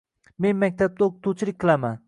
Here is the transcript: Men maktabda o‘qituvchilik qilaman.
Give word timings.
Men 0.45 0.57
maktabda 0.63 1.05
o‘qituvchilik 1.09 1.63
qilaman. 1.65 1.99